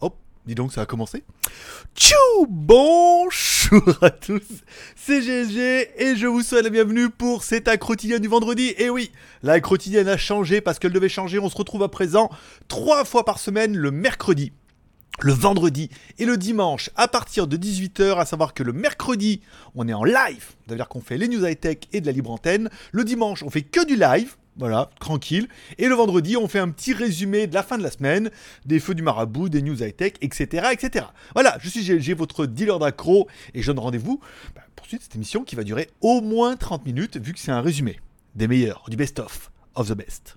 [0.00, 1.24] Hop, dis donc, ça a commencé.
[1.96, 2.14] Tchou
[2.48, 4.42] Bonjour à tous,
[4.94, 8.74] c'est GSG et je vous souhaite la bienvenue pour C'est ta quotidienne du vendredi.
[8.76, 9.10] Et oui,
[9.42, 11.38] la quotidienne a changé parce qu'elle devait changer.
[11.38, 12.28] On se retrouve à présent
[12.68, 14.52] trois fois par semaine le mercredi
[15.20, 19.42] le vendredi et le dimanche à partir de 18h, à savoir que le mercredi,
[19.76, 22.68] on est en live, c'est-à-dire qu'on fait les news high-tech et de la libre antenne.
[22.90, 25.48] Le dimanche, on fait que du live, voilà, tranquille.
[25.78, 28.30] Et le vendredi, on fait un petit résumé de la fin de la semaine,
[28.64, 31.06] des feux du marabout, des news high-tech, etc., etc.
[31.34, 34.20] Voilà, je suis GLG, votre dealer d'accro, et je donne rendez-vous
[34.54, 37.52] bah, pour suite cette émission qui va durer au moins 30 minutes, vu que c'est
[37.52, 37.98] un résumé
[38.34, 40.36] des meilleurs, du best-of, of the best.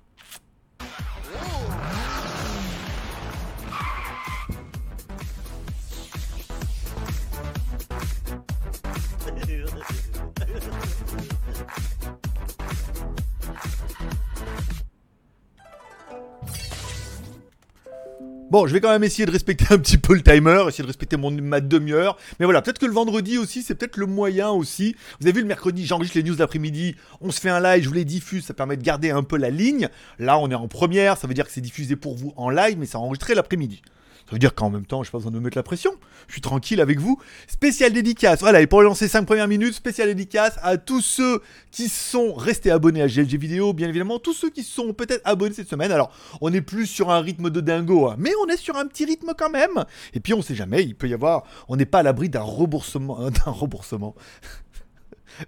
[18.50, 20.88] Bon, je vais quand même essayer de respecter un petit peu le timer, essayer de
[20.88, 22.18] respecter ma demi-heure.
[22.40, 24.96] Mais voilà, peut-être que le vendredi aussi, c'est peut-être le moyen aussi.
[25.20, 27.90] Vous avez vu le mercredi, j'enregistre les news d'après-midi, on se fait un live, je
[27.90, 29.90] vous les diffuse, ça permet de garder un peu la ligne.
[30.18, 32.78] Là, on est en première, ça veut dire que c'est diffusé pour vous en live,
[32.80, 33.82] mais c'est enregistré l'après-midi.
[34.28, 35.94] Ça veut dire qu'en même temps, je n'ai pas besoin de me mettre la pression.
[36.28, 37.18] Je suis tranquille avec vous.
[37.48, 38.42] Spécial dédicace.
[38.42, 42.70] Voilà, et pour lancer 5 premières minutes, spécial dédicace à tous ceux qui sont restés
[42.70, 45.94] abonnés à GLG Vidéo, bien évidemment, tous ceux qui sont peut-être abonnés cette semaine.
[45.94, 46.12] Alors,
[46.42, 49.06] on n'est plus sur un rythme de dingo, hein, mais on est sur un petit
[49.06, 49.86] rythme quand même.
[50.14, 52.42] Et puis, on sait jamais, il peut y avoir, on n'est pas à l'abri d'un
[52.42, 54.14] remboursement, d'un remboursement,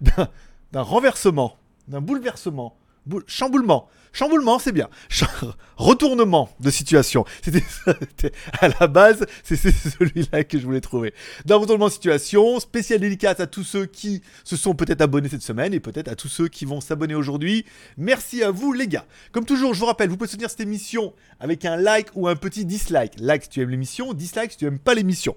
[0.00, 2.79] d'un renversement, d'un bouleversement
[3.26, 3.88] chamboulement.
[4.12, 4.88] Chamboulement, c'est bien.
[5.76, 7.24] retournement de situation.
[7.42, 11.14] C'était à la base, c'est celui-là que je voulais trouver.
[11.44, 15.42] Dans retournement de situation, spécial dédicace à tous ceux qui se sont peut-être abonnés cette
[15.42, 17.64] semaine et peut-être à tous ceux qui vont s'abonner aujourd'hui.
[17.96, 19.06] Merci à vous les gars.
[19.32, 22.36] Comme toujours, je vous rappelle, vous pouvez soutenir cette émission avec un like ou un
[22.36, 23.12] petit dislike.
[23.18, 25.36] Like si tu aimes l'émission, dislike si tu aimes pas l'émission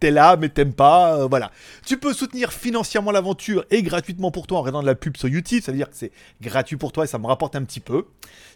[0.00, 1.52] t'es là, mais t'aimes pas, euh, voilà.
[1.86, 5.28] Tu peux soutenir financièrement l'aventure et gratuitement pour toi en regardant de la pub sur
[5.28, 7.80] YouTube, ça veut dire que c'est gratuit pour toi et ça me rapporte un petit
[7.80, 8.06] peu.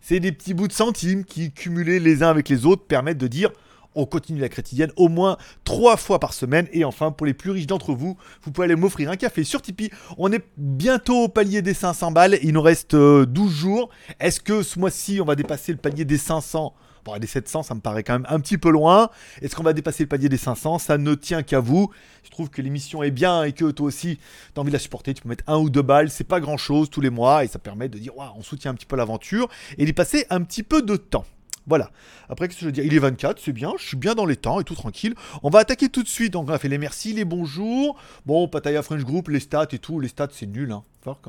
[0.03, 3.29] C'est des petits bouts de centimes qui, cumulés les uns avec les autres, permettent de
[3.29, 3.51] dire
[3.95, 6.67] on continue la quotidienne au moins trois fois par semaine.
[6.73, 9.63] Et enfin, pour les plus riches d'entre vous, vous pouvez aller m'offrir un café sur
[9.63, 9.91] Tipeee.
[10.19, 12.39] On est bientôt au palier des 500 balles.
[12.43, 13.91] Il nous reste 12 euh, jours.
[14.19, 17.75] Est-ce que ce mois-ci, on va dépasser le palier des 500 Bon, des 700, ça
[17.75, 19.11] me paraît quand même un petit peu loin.
[19.43, 21.91] Est-ce qu'on va dépasser le palier des 500 Ça ne tient qu'à vous.
[22.23, 24.23] Je trouve que l'émission est bien et que toi aussi, tu
[24.57, 25.13] as envie de la supporter.
[25.15, 27.49] Tu peux mettre un ou deux balles, c'est pas grand chose tous les mois et
[27.49, 29.49] ça permet de dire, on soutient un petit peu l'aventure
[29.79, 31.27] et d'y passer un petit peu de temps.
[31.67, 31.91] Voilà.
[32.29, 32.85] Après, qu'est-ce que je veux dire?
[32.85, 35.15] Il est 24, c'est bien, je suis bien dans les temps et tout tranquille.
[35.43, 36.33] On va attaquer tout de suite.
[36.33, 37.97] Donc, on a fait les merci, les bonjours.
[38.27, 39.99] Bon, Pataya French Group, les stats et tout.
[40.01, 40.73] Les stats, c'est nul.
[40.73, 40.85] Hein.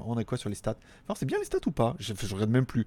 [0.06, 0.76] On a quoi sur les stats
[1.16, 2.86] c'est bien les stats ou pas je, regarde même plus.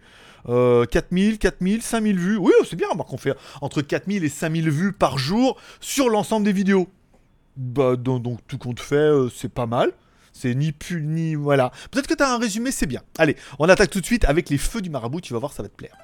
[0.48, 2.36] Euh, 4000, 4000, 5000 vues.
[2.36, 2.88] Oui, c'est bien.
[2.96, 6.88] On fait entre 4000 et 5000 vues par jour sur l'ensemble des vidéos.
[7.56, 9.92] Bah, donc, tout compte fait, euh, c'est pas mal.
[10.32, 11.34] C'est ni pu ni.
[11.34, 11.72] Voilà.
[11.90, 13.02] Peut-être que tu as un résumé, c'est bien.
[13.18, 15.20] Allez, on attaque tout de suite avec les feux du marabout.
[15.20, 15.96] Tu vas voir, ça va te plaire.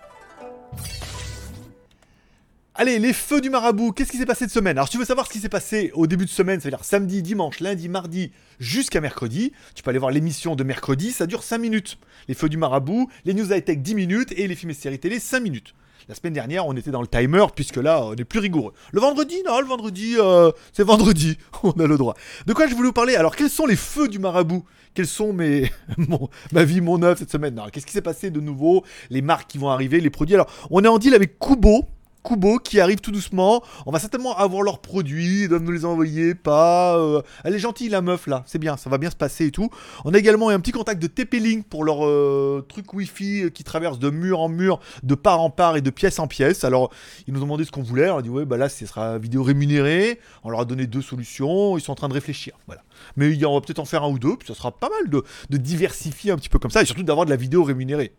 [2.77, 4.77] Allez, les feux du marabout, qu'est-ce qui s'est passé de semaine?
[4.77, 7.23] Alors, si tu veux savoir ce qui s'est passé au début de semaine, c'est-à-dire samedi,
[7.23, 11.59] dimanche, lundi, mardi, jusqu'à mercredi, tu peux aller voir l'émission de mercredi, ça dure 5
[11.59, 11.99] minutes.
[12.27, 15.21] Les feux du marabout, les news high-tech 10 minutes et les films et séries télé
[15.21, 15.73] 5 minutes.
[16.09, 18.73] La semaine dernière, on était dans le timer, puisque là, on est plus rigoureux.
[18.91, 22.17] Le vendredi, non, le vendredi, euh, c'est vendredi, on a le droit.
[22.47, 23.15] De quoi je voulais vous parler?
[23.15, 24.65] Alors, quels sont les feux du marabout?
[24.95, 25.71] Quels sont mes,
[26.53, 27.61] ma vie, mon œuvre cette semaine?
[27.73, 28.83] Qu'est-ce qui s'est passé de nouveau?
[29.11, 30.35] Les marques qui vont arriver, les produits?
[30.35, 31.87] Alors, on est en deal avec Kubo,
[32.25, 33.62] Kubo qui arrive tout doucement.
[33.87, 36.97] On va certainement avoir leurs produits, ils doivent nous les envoyer, pas.
[36.99, 39.51] Euh, elle est gentille la meuf là, c'est bien, ça va bien se passer et
[39.51, 39.69] tout.
[40.05, 43.99] On a également un petit contact de TP-Link pour leur euh, truc Wi-Fi qui traverse
[43.99, 46.65] de mur en mur, de part en part et de pièce en pièce.
[46.65, 46.91] Alors
[47.27, 49.19] ils nous ont demandé ce qu'on voulait, on a dit ouais bah là ce sera
[49.19, 50.19] vidéo rémunérée.
[50.43, 52.83] On leur a donné deux solutions, ils sont en train de réfléchir, voilà.
[53.17, 55.56] Mais on va peut-être en faire un ou deux, puis ça sera pas mal de
[55.56, 58.12] diversifier un petit peu comme ça et surtout d'avoir de la vidéo rémunérée.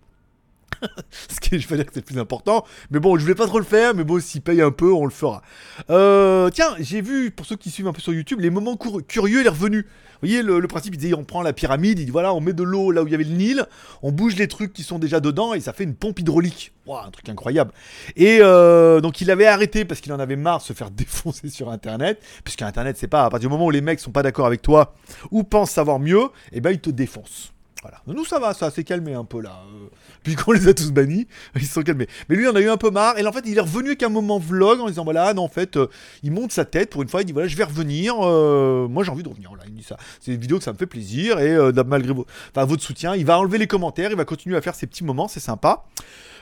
[1.30, 2.66] Ce qui, je veux dire que c'est le plus important.
[2.92, 5.06] Mais bon, je voulais pas trop le faire, mais bon, s'il paye un peu, on
[5.06, 5.42] le fera.
[5.90, 8.78] Euh, tiens, j'ai vu, pour ceux qui suivent un peu sur YouTube, les moments
[9.08, 9.86] curieux, il est revenu.
[10.22, 12.54] Vous voyez, le, principe, il disait, on prend la pyramide, il dit, voilà, on met
[12.54, 13.66] de l'eau là où il y avait le Nil,
[14.02, 16.74] on bouge les trucs qui sont déjà dedans, et ça fait une pompe hydraulique.
[16.88, 17.72] un truc incroyable.
[18.16, 21.50] Et euh, donc, il avait arrêté parce qu'il en avait marre de se faire défoncer
[21.50, 24.46] sur Internet, puisqu'Internet, c'est pas, à partir du moment où les mecs sont pas d'accord
[24.46, 24.94] avec toi,
[25.32, 27.55] ou pensent savoir mieux, et eh ben, ils te défoncent.
[27.82, 28.02] Voilà.
[28.08, 29.62] Nous, ça va, ça s'est calmé un peu là.
[29.72, 29.88] Euh,
[30.24, 32.08] puis les a tous bannis, ils se sont calmés.
[32.30, 33.18] Mais lui, en a eu un peu marre.
[33.20, 35.44] Et là, en fait, il est revenu avec un moment vlog en disant voilà, non,
[35.44, 35.88] en fait, euh,
[36.24, 37.22] il monte sa tête pour une fois.
[37.22, 38.16] Il dit voilà, je vais revenir.
[38.22, 39.50] euh, moi, j'ai envie de revenir.
[39.50, 39.98] Voilà, il dit ça.
[40.20, 41.40] C'est une vidéo que ça me fait plaisir.
[41.40, 42.26] Et malgré vos-
[42.66, 44.10] votre soutien, il va enlever les commentaires.
[44.10, 45.28] Il va continuer à faire ses petits moments.
[45.28, 45.84] C'est sympa.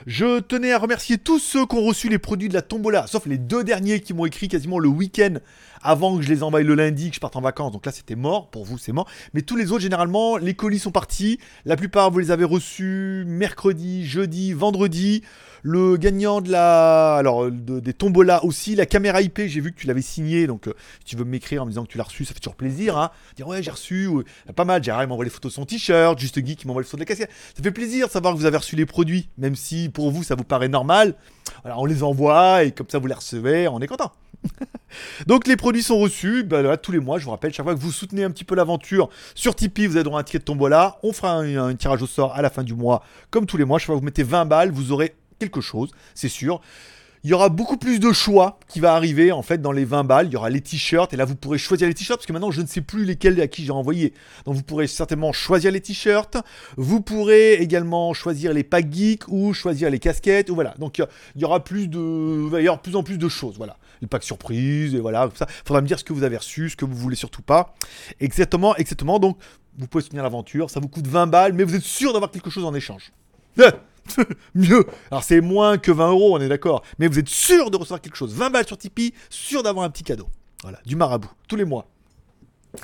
[0.06, 3.26] Je tenais à remercier tous ceux qui ont reçu les produits de la tombola, sauf
[3.26, 5.34] les deux derniers qui m'ont écrit quasiment le week-end
[5.84, 7.70] avant que je les envoie le lundi, que je parte en vacances.
[7.72, 8.50] Donc là, c'était mort.
[8.50, 9.06] Pour vous, c'est mort.
[9.34, 11.38] Mais tous les autres, généralement, les colis sont partis.
[11.64, 15.22] La plupart, vous les avez reçus mercredi, jeudi, vendredi.
[15.66, 19.80] Le gagnant de la, alors de- des tombolas aussi, la caméra IP, j'ai vu que
[19.80, 22.04] tu l'avais signé, donc euh, si tu veux m'écrire en me disant que tu l'as
[22.04, 23.10] reçu, ça fait toujours plaisir, hein.
[23.36, 24.84] Dire ouais j'ai reçu, ou- pas mal.
[24.84, 27.04] Gérard il m'envoie les photos de son t-shirt, juste Guy qui m'envoie les photos de
[27.04, 27.30] la casquette.
[27.56, 30.22] Ça fait plaisir de savoir que vous avez reçu les produits, même si pour vous
[30.22, 31.14] ça vous paraît normal.
[31.62, 34.12] Voilà, on les envoie et comme ça vous les recevez, on est content.
[35.26, 37.80] Donc les produits sont reçus, là, tous les mois, je vous rappelle, chaque fois que
[37.80, 40.44] vous soutenez un petit peu l'aventure sur Tipeee, vous avez droit à un ticket de
[40.44, 43.56] tombola, on fera un, un tirage au sort à la fin du mois, comme tous
[43.56, 46.60] les mois, chaque fois que vous mettez 20 balles, vous aurez quelque chose, c'est sûr.
[47.24, 50.04] Il y aura beaucoup plus de choix qui va arriver en fait dans les 20
[50.04, 50.26] balles.
[50.26, 52.50] Il y aura les t-shirts et là vous pourrez choisir les t-shirts parce que maintenant
[52.50, 54.12] je ne sais plus lesquels à qui j'ai envoyé.
[54.44, 56.36] Donc vous pourrez certainement choisir les t-shirts.
[56.76, 60.50] Vous pourrez également choisir les packs geeks ou choisir les casquettes.
[60.50, 60.74] Ou voilà.
[60.78, 63.56] Donc il y aura plus de, il va y avoir plus en plus de choses.
[63.56, 63.78] Voilà.
[64.02, 65.30] Les packs surprises et voilà.
[65.34, 65.46] Ça.
[65.64, 67.74] Faudra me dire ce que vous avez reçu, ce que vous voulez surtout pas.
[68.20, 69.18] Exactement, exactement.
[69.18, 69.38] Donc
[69.78, 70.68] vous pouvez soutenir l'aventure.
[70.68, 73.12] Ça vous coûte 20 balles, mais vous êtes sûr d'avoir quelque chose en échange.
[74.54, 74.84] Mieux.
[75.10, 76.82] Alors c'est moins que 20 euros, on est d'accord.
[76.98, 78.34] Mais vous êtes sûr de recevoir quelque chose?
[78.34, 80.26] 20 balles sur Tipeee, sûr d'avoir un petit cadeau.
[80.62, 81.86] Voilà, du marabout, tous les mois.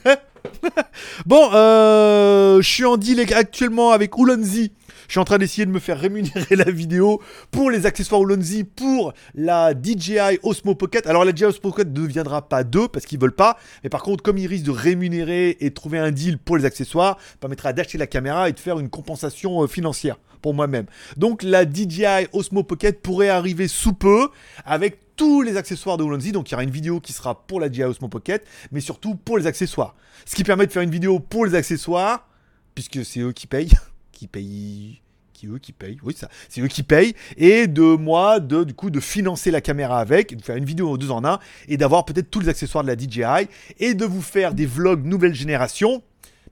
[1.27, 4.73] bon, euh, je suis en deal actuellement avec Ulonzi.
[5.11, 7.21] Je suis en train d'essayer de me faire rémunérer la vidéo
[7.51, 11.05] pour les accessoires Ulonzi pour la DJI Osmo Pocket.
[11.09, 13.59] Alors la DJI Osmo Pocket ne deviendra pas deux parce qu'ils veulent pas.
[13.83, 17.19] Mais par contre, comme ils risquent de rémunérer et trouver un deal pour les accessoires,
[17.41, 20.87] permettra d'acheter la caméra et de faire une compensation euh, financière pour moi-même.
[21.17, 24.29] Donc la DJI Osmo Pocket pourrait arriver sous peu
[24.65, 26.31] avec tous les accessoires de Ulonzi.
[26.31, 29.17] Donc il y aura une vidéo qui sera pour la DJI Osmo Pocket, mais surtout
[29.17, 29.97] pour les accessoires.
[30.25, 32.29] Ce qui permet de faire une vidéo pour les accessoires,
[32.77, 33.73] puisque c'est eux qui payent,
[34.27, 35.01] qui
[35.33, 38.75] qui eux qui payent, oui ça, c'est eux qui payent, et de moi de du
[38.75, 42.05] coup de financer la caméra avec, de faire une vidéo deux en un, et d'avoir
[42.05, 46.03] peut-être tous les accessoires de la DJI, et de vous faire des vlogs nouvelle génération.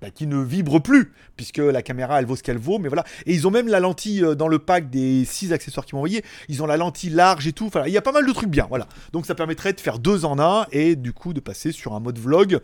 [0.01, 3.05] bah, qui ne vibre plus, puisque la caméra elle vaut ce qu'elle vaut, mais voilà.
[3.27, 6.01] Et ils ont même la lentille euh, dans le pack des 6 accessoires qu'ils m'ont
[6.01, 8.33] envoyé, ils ont la lentille large et tout, enfin il y a pas mal de
[8.33, 8.87] trucs bien, voilà.
[9.13, 12.01] Donc ça permettrait de faire deux en un, et du coup de passer sur un
[12.01, 12.61] mode vlog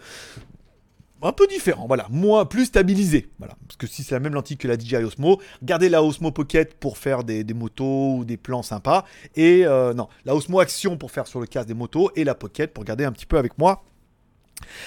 [1.24, 4.58] un peu différent, voilà, moins plus stabilisé, voilà, parce que si c'est la même lentille
[4.58, 8.62] que la DJI Osmo, gardez la Osmo Pocket pour faire des, motos ou des plans
[8.62, 9.04] sympas,
[9.34, 12.34] et euh, non, la Osmo Action pour faire sur le casque des motos, et la
[12.34, 13.82] Pocket pour garder un petit peu avec moi.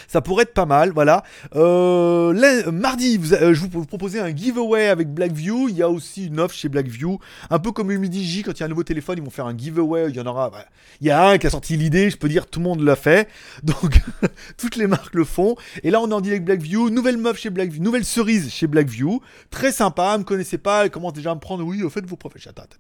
[0.08, 1.24] Ça pourrait être pas mal, voilà.
[1.56, 5.70] Euh, lundi- mardi, vous- euh, je vous, vous proposais un giveaway avec Blackview.
[5.70, 7.20] Il y a aussi une offre chez Blackview.
[7.50, 9.46] Un peu comme Midi J, quand il y a un nouveau téléphone, ils vont faire
[9.46, 10.10] un giveaway.
[10.10, 10.50] Il y en aura.
[10.52, 10.66] ouais.
[11.02, 12.96] Il y a un qui a sorti l'idée, je peux dire tout le monde l'a
[12.96, 13.28] fait.
[13.64, 14.00] Donc,
[14.58, 15.56] toutes les marques le font.
[15.84, 16.90] Et là, on est en direct Blackview.
[16.90, 17.82] Nouvelle meuf chez Blackview.
[17.84, 19.22] Nouvelle cerise chez Blackview.
[19.52, 20.86] Très sympa, me connaissait pas.
[20.86, 21.64] Elle commence déjà à me prendre.
[21.64, 22.78] Oui, au fait, dis, Attends, attends.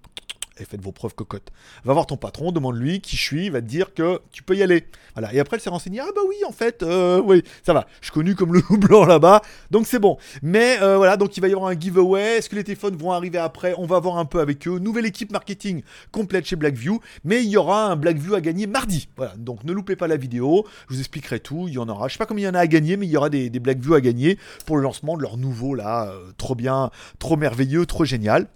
[0.60, 1.52] Et faites vos preuves cocottes.
[1.84, 4.56] Va voir ton patron, demande-lui qui je suis, il va te dire que tu peux
[4.56, 4.88] y aller.
[5.14, 5.34] Voilà.
[5.34, 6.00] Et après, elle s'est renseignée.
[6.02, 7.88] Ah bah oui, en fait, euh, oui, ça va.
[8.02, 10.18] Je suis connu comme le loup blanc là-bas, donc c'est bon.
[10.42, 12.38] Mais euh, voilà, donc il va y avoir un giveaway.
[12.38, 13.74] Est-ce que les téléphones vont arriver après?
[13.78, 14.80] On va voir un peu avec eux.
[14.80, 15.82] Nouvelle équipe marketing
[16.12, 19.10] complète chez Blackview, mais il y aura un Blackview à gagner mardi.
[19.18, 19.36] Voilà.
[19.38, 20.66] Donc ne loupez pas la vidéo.
[20.90, 21.66] Je vous expliquerai tout.
[21.68, 22.08] Il y en aura.
[22.08, 23.50] Je sais pas combien il y en a à gagner, mais il y aura des,
[23.58, 27.86] Blackview à gagner pour le lancement de leur nouveau là, euh, trop bien, trop merveilleux,
[27.86, 28.48] trop génial.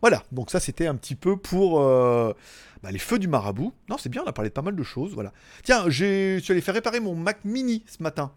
[0.00, 2.32] Voilà, donc ça c'était un petit peu pour euh,
[2.82, 3.72] bah, les feux du marabout.
[3.88, 5.32] Non, c'est bien, on a parlé de pas mal de choses, voilà.
[5.62, 8.32] Tiens, je suis allé faire réparer mon Mac Mini ce matin.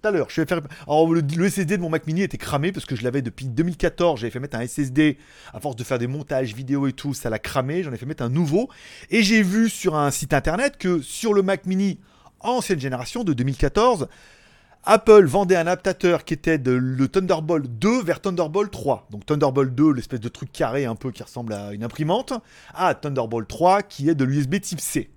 [0.00, 0.60] Tout à l'heure, faire.
[0.88, 4.18] Le, le SSD de mon Mac Mini était cramé parce que je l'avais depuis 2014.
[4.18, 5.16] J'avais fait mettre un SSD
[5.52, 7.84] à force de faire des montages vidéo et tout, ça l'a cramé.
[7.84, 8.68] J'en ai fait mettre un nouveau.
[9.10, 12.00] Et j'ai vu sur un site internet que sur le Mac Mini
[12.40, 14.08] ancienne génération de 2014,
[14.84, 19.06] Apple vendait un adaptateur qui était de le Thunderbolt 2 vers Thunderbolt 3.
[19.10, 22.32] Donc Thunderbolt 2, l'espèce de truc carré un peu qui ressemble à une imprimante,
[22.74, 25.10] à Thunderbolt 3 qui est de l'USB type C.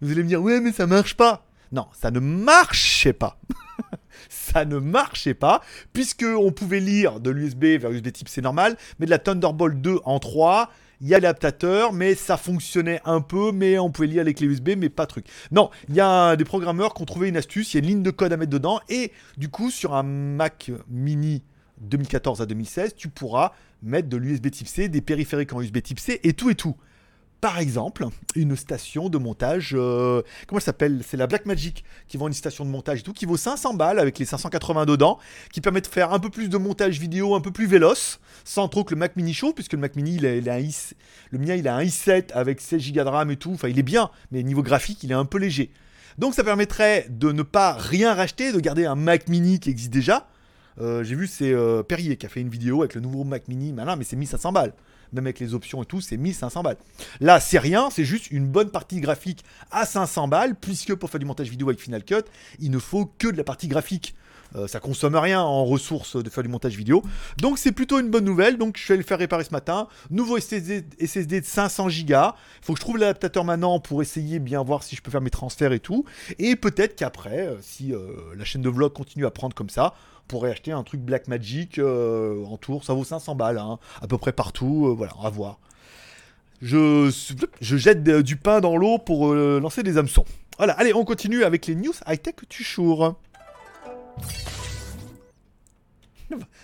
[0.00, 1.44] Vous allez me dire, ouais, mais ça marche pas.
[1.72, 3.38] Non, ça ne marchait pas.
[4.30, 5.60] ça ne marchait pas,
[5.92, 9.78] puisque on pouvait lire de l'USB vers USB type C normal, mais de la Thunderbolt
[9.78, 10.70] 2 en 3,
[11.02, 14.46] il y a l'adaptateur, mais ça fonctionnait un peu, mais on pouvait lire avec les
[14.46, 15.26] USB, mais pas truc.
[15.50, 17.90] Non, il y a des programmeurs qui ont trouvé une astuce, il y a une
[17.90, 21.42] ligne de code à mettre dedans, et du coup, sur un Mac mini
[21.80, 25.98] 2014 à 2016, tu pourras mettre de l'USB type C, des périphériques en USB type
[25.98, 26.76] C, et tout et tout.
[27.42, 28.06] Par exemple,
[28.36, 31.02] une station de montage, euh, comment elle s'appelle?
[31.04, 33.98] C'est la Blackmagic qui vend une station de montage et tout, qui vaut 500 balles
[33.98, 35.18] avec les 580 dedans,
[35.52, 38.68] qui permet de faire un peu plus de montage vidéo, un peu plus véloce, sans
[38.68, 40.72] trop que le Mac Mini chauffe, puisque le Mac Mini, il a, un i,
[41.32, 43.76] le mien, il a un i7 avec 16 Go de RAM et tout, enfin il
[43.76, 45.72] est bien, mais niveau graphique, il est un peu léger.
[46.18, 49.92] Donc ça permettrait de ne pas rien racheter, de garder un Mac Mini qui existe
[49.92, 50.28] déjà.
[50.80, 53.48] Euh, j'ai vu, c'est euh, Perrier qui a fait une vidéo avec le nouveau Mac
[53.48, 54.74] Mini, mais c'est 1500 balles
[55.12, 56.76] même avec les options et tout, c'est 1500 balles.
[57.20, 61.20] Là, c'est rien, c'est juste une bonne partie graphique à 500 balles, puisque pour faire
[61.20, 62.22] du montage vidéo avec Final Cut,
[62.58, 64.14] il ne faut que de la partie graphique.
[64.56, 67.02] Euh, ça consomme rien en ressources de faire du montage vidéo.
[67.38, 68.58] Donc c'est plutôt une bonne nouvelle.
[68.58, 69.88] Donc je vais le faire réparer ce matin.
[70.10, 72.14] Nouveau SSD, de 500 Go.
[72.60, 75.30] Faut que je trouve l'adaptateur maintenant pour essayer bien voir si je peux faire mes
[75.30, 76.04] transferts et tout.
[76.38, 79.94] Et peut-être qu'après, euh, si euh, la chaîne de vlog continue à prendre comme ça,
[80.28, 82.84] pourrait acheter un truc Black Magic euh, en tour.
[82.84, 84.94] Ça vaut 500 balles, hein, à peu près partout.
[84.96, 85.58] Voilà, on va voir.
[86.60, 87.10] Je,
[87.60, 90.24] je jette du pain dans l'eau pour lancer des hameçons.
[90.58, 93.16] Voilà, allez, on continue avec les news high-tech chours.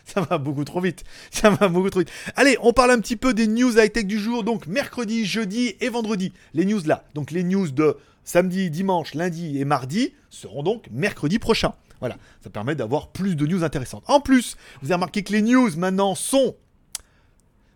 [0.05, 1.05] Ça va beaucoup trop vite.
[1.31, 2.11] Ça va beaucoup trop vite.
[2.37, 4.43] Allez, on parle un petit peu des news high-tech du jour.
[4.43, 6.33] Donc mercredi, jeudi et vendredi.
[6.55, 7.05] Les news là.
[7.15, 11.75] Donc les news de samedi, dimanche, lundi et mardi seront donc mercredi prochain.
[12.01, 14.05] Voilà, ça permet d'avoir plus de news intéressantes.
[14.07, 16.55] En plus, vous avez remarqué que les news maintenant sont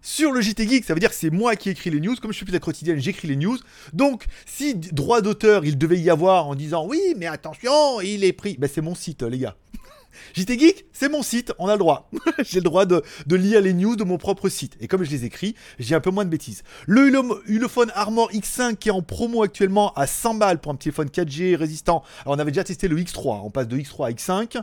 [0.02, 2.16] sur le JT Geek, ça veut dire que c'est moi qui écris les news.
[2.20, 3.56] Comme je suis plus la quotidienne, j'écris les news.
[3.92, 8.32] Donc, si droit d'auteur il devait y avoir en disant oui, mais attention, il est
[8.32, 9.56] pris, ben c'est mon site, les gars.
[10.34, 12.10] JT Geek, c'est mon site, on a le droit.
[12.44, 14.76] j'ai le droit de, lire les news de mon propre site.
[14.80, 16.64] Et comme je les écris, j'ai un peu moins de bêtises.
[16.86, 17.12] Le
[17.46, 21.54] Ulefone Armor X5 qui est en promo actuellement à 100 balles pour un téléphone 4G
[21.54, 22.02] résistant.
[22.24, 24.62] Alors on avait déjà testé le X3, on passe de X3 à X5.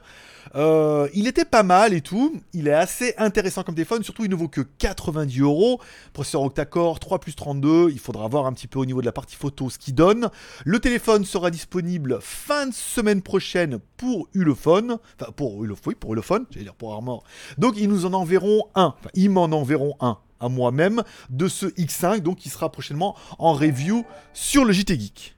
[0.55, 2.41] Euh, il était pas mal et tout.
[2.53, 4.03] Il est assez intéressant comme téléphone.
[4.03, 5.79] Surtout, il ne vaut que 90 euros.
[6.13, 7.89] Processeur octa-core 3 plus 32.
[7.91, 10.29] Il faudra voir un petit peu au niveau de la partie photo ce qu'il donne.
[10.65, 14.97] Le téléphone sera disponible fin de semaine prochaine pour Ulefone.
[15.19, 17.23] Enfin, pour Ulefone, pour Ulefone, j'allais dire pour Armor.
[17.57, 18.95] Donc, ils nous en enverront un.
[18.99, 23.53] Enfin, ils m'en enverront un à moi-même de ce X5, donc qui sera prochainement en
[23.53, 25.35] review sur le JT Geek.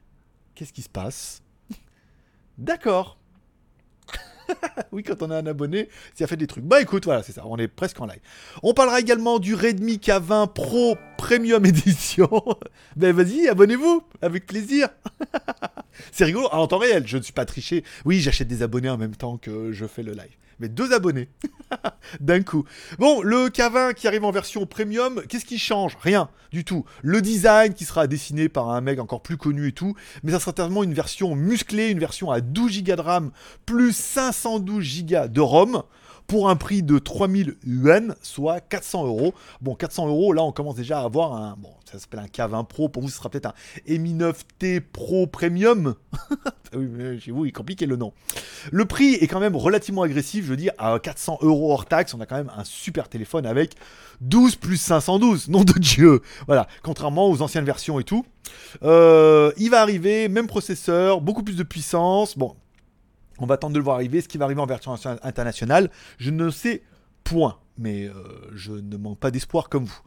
[0.56, 1.41] Qu'est-ce qui se passe?
[2.58, 3.18] D'accord.
[4.91, 6.63] oui, quand on a un abonné, ça fait des trucs.
[6.63, 8.20] Bah écoute, voilà, c'est ça, on est presque en live.
[8.63, 12.29] On parlera également du Redmi K20 Pro Premium Edition.
[12.96, 14.89] ben vas-y, abonnez-vous, avec plaisir.
[16.12, 17.84] c'est rigolo, en temps réel, je ne suis pas triché.
[18.05, 21.27] Oui, j'achète des abonnés en même temps que je fais le live mais deux abonnés
[22.20, 22.63] d'un coup.
[23.00, 25.98] Bon, le K20 qui arrive en version premium, qu'est-ce qui change?
[26.01, 26.86] Rien du tout.
[27.01, 30.39] Le design qui sera dessiné par un mec encore plus connu et tout, mais ça
[30.39, 33.32] sera certainement une version musclée, une version à 12 Go de RAM
[33.65, 35.84] plus 512 Go de ROM
[36.31, 39.33] pour un prix de 3000 yuan, soit 400 euros.
[39.59, 41.57] Bon, 400 euros, là on commence déjà à avoir un.
[41.57, 42.88] Bon, ça s'appelle un K20 Pro.
[42.88, 45.95] Pour vous, ce sera peut-être un Mi 9T Pro Premium.
[47.19, 48.13] chez vous, il est compliqué le nom.
[48.71, 50.45] Le prix est quand même relativement agressif.
[50.45, 53.45] Je veux dire, à 400 euros hors taxe, on a quand même un super téléphone
[53.45, 53.75] avec
[54.21, 55.50] 12 plus 512.
[55.50, 56.21] Nom de Dieu.
[56.47, 58.25] Voilà, contrairement aux anciennes versions et tout.
[58.83, 62.38] Euh, il va arriver, même processeur, beaucoup plus de puissance.
[62.38, 62.55] Bon,
[63.39, 64.21] on va attendre de le voir arriver.
[64.21, 66.83] Ce qui va arriver en version internationale, je ne sais
[67.23, 67.57] point.
[67.77, 68.13] Mais euh,
[68.53, 70.01] je ne manque pas d'espoir comme vous.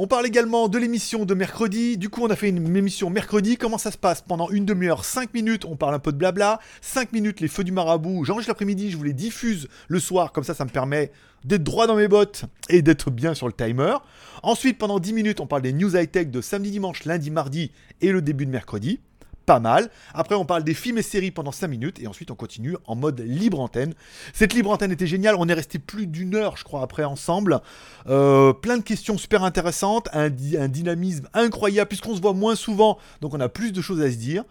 [0.00, 1.98] On parle également de l'émission de mercredi.
[1.98, 3.56] Du coup, on a fait une émission mercredi.
[3.56, 6.60] Comment ça se passe Pendant une demi-heure, 5 minutes, on parle un peu de blabla.
[6.82, 8.24] 5 minutes, les feux du marabout.
[8.24, 10.30] J'enregistre l'après-midi, je vous les diffuse le soir.
[10.30, 11.10] Comme ça, ça me permet
[11.44, 13.96] d'être droit dans mes bottes et d'être bien sur le timer.
[14.44, 18.12] Ensuite, pendant 10 minutes, on parle des news high-tech de samedi, dimanche, lundi, mardi et
[18.12, 19.00] le début de mercredi
[19.48, 19.88] pas mal.
[20.12, 22.94] Après, on parle des films et séries pendant 5 minutes et ensuite on continue en
[22.94, 23.94] mode libre antenne.
[24.34, 25.36] Cette libre antenne était géniale.
[25.38, 27.60] On est resté plus d'une heure, je crois, après ensemble.
[28.08, 33.32] Euh, plein de questions super intéressantes, un, dynamisme incroyable puisqu'on se voit moins souvent, donc
[33.32, 34.44] on a plus de choses à se dire.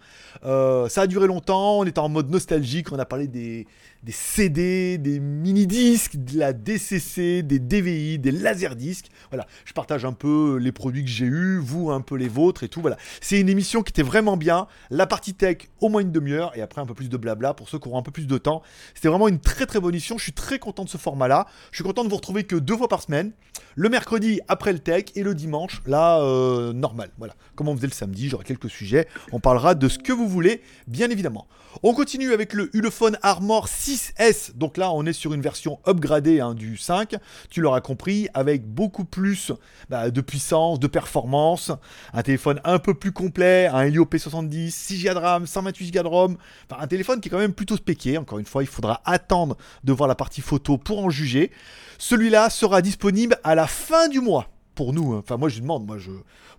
[0.44, 1.78] Euh, ça a duré longtemps.
[1.78, 2.90] On était en mode nostalgique.
[2.92, 3.66] On a parlé des,
[4.10, 9.10] CD, des mini-disques, de la DCC, des DVI, des laserdiscs.
[9.30, 12.64] Voilà, je partage un peu les produits que j'ai eus, vous un peu les vôtres
[12.64, 12.80] et tout.
[12.80, 14.66] Voilà, c'est une émission qui était vraiment bien.
[14.90, 17.68] La partie tech, au moins une demi-heure, et après un peu plus de blabla pour
[17.68, 18.62] ceux qui auront un peu plus de temps.
[18.94, 20.16] C'était vraiment une très très bonne émission.
[20.16, 21.46] Je suis très content de ce format-là.
[21.70, 23.32] Je suis content de vous retrouver que deux fois par semaine.
[23.74, 27.10] Le mercredi après le tech et le dimanche, là, euh, normal.
[27.18, 29.06] Voilà, comme on faisait le samedi, j'aurai quelques sujets.
[29.30, 31.46] On parlera de ce que vous voulez, bien évidemment.
[31.82, 34.56] On continue avec le Ulefone Armor 6S.
[34.56, 37.14] Donc là, on est sur une version upgradée hein, du 5.
[37.50, 39.52] Tu l'auras compris, avec beaucoup plus
[39.88, 41.70] bah, de puissance, de performance.
[42.12, 46.02] Un téléphone un peu plus complet, un Helio P70, 6 Go de RAM, 128 Go
[46.02, 46.36] de ROM.
[46.70, 48.18] Enfin, un téléphone qui est quand même plutôt spéqué.
[48.18, 51.50] Encore une fois, il faudra attendre de voir la partie photo pour en juger.
[51.98, 55.12] Celui-là sera disponible à la fin du mois pour nous.
[55.14, 55.20] hein.
[55.22, 55.86] Enfin, moi, je demande.
[55.86, 56.10] Moi, je,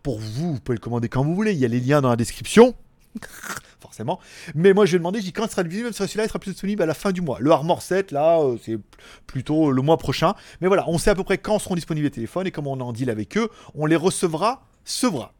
[0.03, 1.53] pour vous, vous pouvez le commander quand vous voulez.
[1.53, 2.75] Il y a les liens dans la description.
[3.79, 4.19] Forcément.
[4.55, 6.37] Mais moi, je lui ai demandé, j'ai dit, quand il sera disponible, celui-là, il sera
[6.39, 7.37] plus disponible à la fin du mois.
[7.39, 8.77] Le Armor 7, là, euh, c'est
[9.25, 10.35] plutôt le mois prochain.
[10.61, 12.81] Mais voilà, on sait à peu près quand seront disponibles les téléphones et comment on
[12.81, 13.49] en deal avec eux.
[13.73, 15.33] On les recevra, sevra.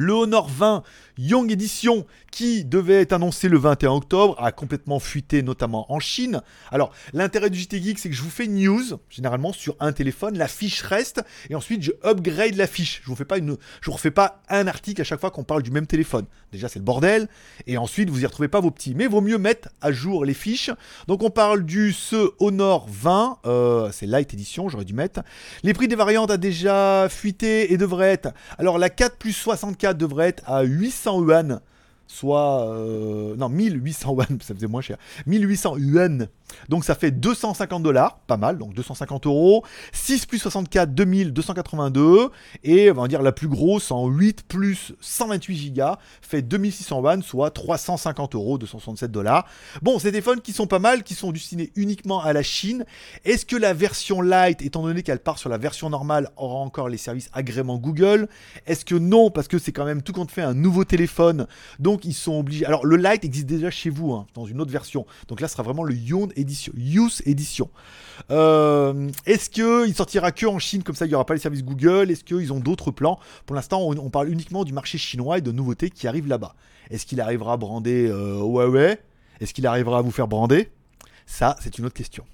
[0.00, 0.82] Le Honor 20
[1.18, 6.40] Young Edition, qui devait être annoncé le 21 octobre, a complètement fuité, notamment en Chine.
[6.70, 10.38] Alors, l'intérêt du JT Geek, c'est que je vous fais news, généralement sur un téléphone,
[10.38, 13.02] la fiche reste, et ensuite je upgrade la fiche.
[13.04, 15.62] Je vous fais pas une, vous refais pas un article à chaque fois qu'on parle
[15.62, 16.24] du même téléphone.
[16.50, 17.28] Déjà, c'est le bordel,
[17.66, 18.94] et ensuite vous y retrouvez pas vos petits.
[18.94, 20.70] Mais vaut mieux mettre à jour les fiches.
[21.08, 25.20] Donc, on parle du ce Honor 20, euh, c'est Light Edition, j'aurais dû mettre.
[25.62, 28.30] Les prix des variantes a déjà fuité et devrait être.
[28.56, 31.60] Alors, la 4 plus 64 devrait être à 800 yuan
[32.10, 34.96] soit euh, non 1800 yuan, ça faisait moins cher.
[35.26, 36.28] 1800 yuan.
[36.68, 39.64] Donc ça fait 250 dollars, pas mal, donc 250 euros.
[39.92, 42.30] 6 plus 64, 2282.
[42.64, 47.22] Et on va dire la plus grosse en 8 plus 128 gigas fait 2600 yuan,
[47.22, 49.46] soit 350 euros, 267 dollars.
[49.80, 52.84] Bon, ces téléphones qui sont pas mal, qui sont destinés uniquement à la Chine.
[53.24, 56.88] Est-ce que la version light, étant donné qu'elle part sur la version normale, aura encore
[56.88, 58.28] les services agrément Google?
[58.66, 61.46] Est-ce que non, parce que c'est quand même tout compte fait un nouveau téléphone,
[61.78, 62.66] donc ils sont obligés.
[62.66, 65.06] Alors le light existe déjà chez vous, hein, dans une autre version.
[65.28, 67.70] Donc là, ce sera vraiment le Young Edition, Youth Edition.
[68.30, 71.64] Euh, Est-ce qu'il sortira que en Chine, comme ça il n'y aura pas les services
[71.64, 72.10] Google?
[72.10, 73.18] Est-ce qu'ils ont d'autres plans?
[73.46, 76.54] Pour l'instant, on, on parle uniquement du marché chinois et de nouveautés qui arrivent là-bas.
[76.90, 78.98] Est-ce qu'il arrivera à brander euh, Huawei?
[79.40, 80.70] Est-ce qu'il arrivera à vous faire brander?
[81.26, 82.24] Ça, c'est une autre question.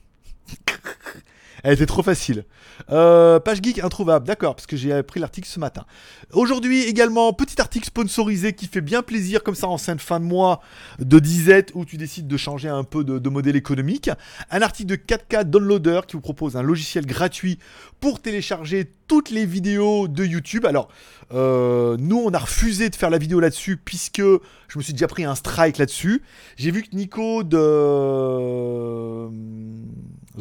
[1.67, 2.45] Elle était trop facile.
[2.93, 5.85] Euh, page geek introuvable, d'accord, parce que j'ai pris l'article ce matin.
[6.33, 10.21] Aujourd'hui également, petit article sponsorisé qui fait bien plaisir comme ça en fin de fin
[10.21, 10.61] de mois
[11.01, 14.11] de disette où tu décides de changer un peu de, modèle économique.
[14.53, 17.59] Un article de 4K Downloader qui vous propose un logiciel gratuit
[17.99, 20.67] pour télécharger toutes les vidéos de YouTube.
[20.67, 20.87] Alors,
[21.33, 25.09] euh, nous, on a refusé de faire la vidéo là-dessus puisque je me suis déjà
[25.09, 26.23] pris un strike là-dessus.
[26.57, 27.57] J'ai vu que Nico de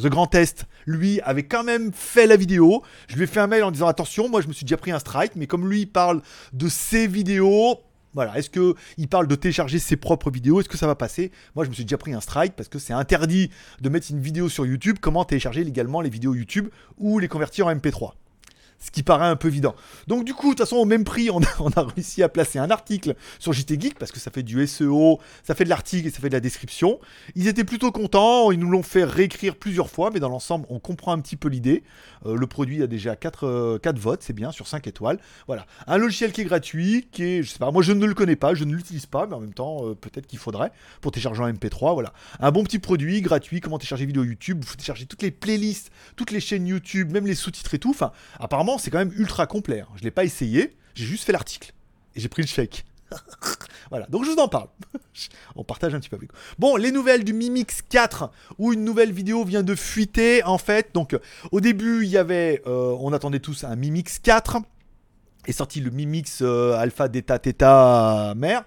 [0.00, 2.82] The Grand Test, lui, avait quand même fait la vidéo.
[3.08, 4.90] Je lui ai fait un mail en disant attention, moi je me suis déjà pris
[4.92, 6.22] un strike, mais comme lui il parle
[6.52, 7.80] de ses vidéos,
[8.16, 11.32] voilà, est-ce que il parle de télécharger ses propres vidéos Est-ce que ça va passer?
[11.54, 13.50] Moi, je me suis déjà pris un strike parce que c'est interdit
[13.82, 14.96] de mettre une vidéo sur YouTube.
[15.02, 18.12] Comment télécharger légalement les vidéos YouTube ou les convertir en MP3
[18.78, 19.74] ce qui paraît un peu évident.
[20.06, 22.70] Donc du coup, de toute façon, au même prix, on a, réussi à placer un
[22.70, 26.10] article sur JT Geek, parce que ça fait du SEO, ça fait de l'article et
[26.10, 26.98] ça fait de la description.
[27.34, 30.78] Ils étaient plutôt contents, ils nous l'ont fait réécrire plusieurs fois, mais dans l'ensemble, on
[30.78, 31.82] comprend un petit peu l'idée.
[32.24, 35.18] Euh, le produit a déjà 4, 4 votes, c'est bien, sur 5 étoiles.
[35.46, 35.66] Voilà.
[35.86, 38.36] Un logiciel qui est gratuit, qui est, je sais pas, moi je ne le connais
[38.36, 41.42] pas, je ne l'utilise pas, mais en même temps, euh, peut-être qu'il faudrait, pour télécharger
[41.42, 42.12] en MP3, voilà.
[42.40, 46.30] Un bon petit produit, gratuit, comment télécharger vidéo YouTube, vous télécharger toutes les playlists, toutes
[46.30, 47.90] les chaînes YouTube, même les sous-titres et tout.
[47.90, 49.80] Enfin, apparemment, c'est quand même ultra complet.
[49.80, 49.88] hein.
[49.96, 51.72] Je l'ai pas essayé, j'ai juste fait l'article.
[52.14, 52.84] Et j'ai pris le chèque.
[53.90, 54.68] voilà, donc je vous en parle.
[55.56, 56.38] On partage un petit peu avec vous.
[56.58, 60.90] Bon, les nouvelles du Mimix 4, où une nouvelle vidéo vient de fuiter, en fait.
[60.94, 61.18] Donc, euh,
[61.52, 64.58] au début, il y avait, euh, on attendait tous un Mimix 4.
[65.46, 68.64] Est sorti le Mimix euh, Alpha, Delta, Theta, Mère.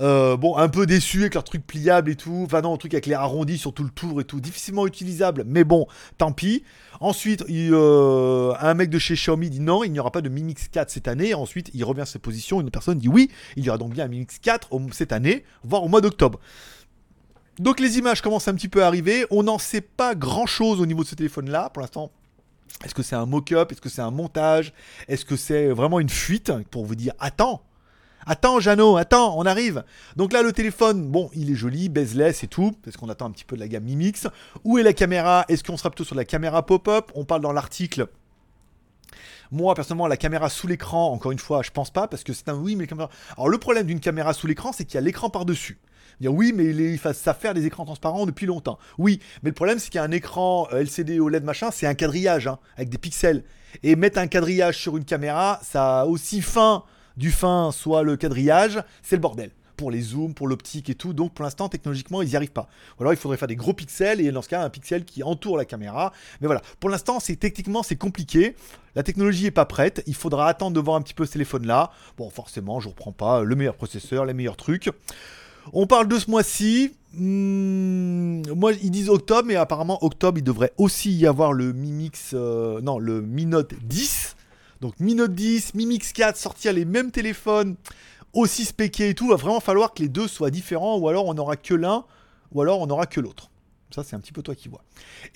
[0.00, 2.42] Euh, bon, un peu déçu avec leur truc pliable et tout.
[2.44, 4.40] Enfin, non, un truc avec les arrondis sur tout le tour et tout.
[4.40, 5.86] Difficilement utilisable, mais bon,
[6.18, 6.64] tant pis.
[7.00, 10.42] Ensuite, euh, un mec de chez Xiaomi dit non, il n'y aura pas de Mi
[10.42, 11.34] Mix 4 cette année.
[11.34, 12.60] Ensuite, il revient à ses positions.
[12.60, 15.12] Une personne dit oui, il y aura donc bien un Mi Mix 4 au- cette
[15.12, 16.38] année, voire au mois d'octobre.
[17.60, 19.26] Donc les images commencent un petit peu à arriver.
[19.30, 21.70] On n'en sait pas grand chose au niveau de ce téléphone-là.
[21.70, 22.10] Pour l'instant,
[22.84, 23.70] est-ce que c'est un mock-up?
[23.70, 24.72] Est-ce que c'est un montage?
[25.06, 26.50] Est-ce que c'est vraiment une fuite?
[26.72, 27.62] Pour vous dire attends
[28.26, 29.84] Attends, Jeannot, attends, on arrive.
[30.16, 33.30] Donc là, le téléphone, bon, il est joli, bezeless et tout, parce qu'on attend un
[33.30, 34.26] petit peu de la gamme Mi Mix.
[34.64, 35.44] Où est la caméra?
[35.48, 37.10] Est-ce qu'on sera plutôt sur la caméra pop-up?
[37.14, 38.08] On parle dans l'article.
[39.50, 42.48] Moi, personnellement, la caméra sous l'écran, encore une fois, je pense pas, parce que c'est
[42.48, 42.86] un oui, mais.
[43.36, 45.78] Alors, le problème d'une caméra sous l'écran, c'est qu'il y a l'écran par-dessus.
[46.22, 48.78] Oui, mais fa- ça faire des écrans transparents depuis longtemps.
[48.98, 51.86] Oui, mais le problème, c'est qu'il y a un écran euh, LCD OLED machin, c'est
[51.86, 53.44] un quadrillage, hein, avec des pixels.
[53.82, 56.84] Et mettre un quadrillage sur une caméra, ça a aussi fin
[57.16, 59.50] du fin, soit le quadrillage, c'est le bordel.
[59.76, 61.12] Pour les zooms, pour l'optique et tout.
[61.12, 62.68] Donc pour l'instant, technologiquement, ils n'y arrivent pas.
[62.98, 65.24] Ou alors il faudrait faire des gros pixels et dans ce cas, un pixel qui
[65.24, 66.12] entoure la caméra.
[66.40, 68.54] Mais voilà, pour l'instant, c'est techniquement, c'est compliqué.
[68.94, 70.04] La technologie est pas prête.
[70.06, 71.90] Il faudra attendre de voir un petit peu ce téléphone-là.
[72.16, 74.90] Bon, forcément, je reprends pas le meilleur processeur, les meilleurs trucs.
[75.72, 76.92] On parle de ce mois-ci.
[77.14, 81.90] Hmm, moi, ils disent octobre, mais apparemment, octobre, il devrait aussi y avoir le Mi
[81.90, 82.30] Mix.
[82.34, 84.36] euh, non, le Mi Note 10.
[84.80, 87.76] Donc Mi Note 10, Mi Mix 4, sortir les mêmes téléphones,
[88.32, 89.28] aussi spéqués et tout.
[89.28, 92.04] Va vraiment falloir que les deux soient différents, ou alors on n'aura que l'un,
[92.52, 93.50] ou alors on n'aura que l'autre.
[93.94, 94.82] Ça, c'est un petit peu toi qui vois.